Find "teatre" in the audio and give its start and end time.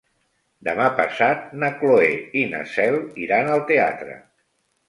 3.73-4.21